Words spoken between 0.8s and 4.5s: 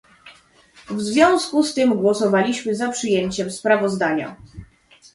W związku z tym głosowaliśmy za przyjęciem sprawozdania